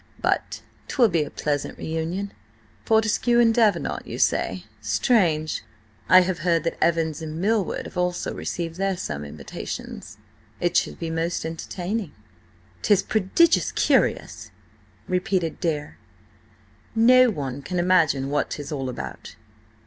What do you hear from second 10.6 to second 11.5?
should be most